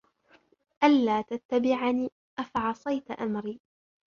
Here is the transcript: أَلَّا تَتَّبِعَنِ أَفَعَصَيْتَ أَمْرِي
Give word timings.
أَلَّا 0.83 1.21
تَتَّبِعَنِ 1.21 2.09
أَفَعَصَيْتَ 2.39 3.11
أَمْرِي 3.11 3.59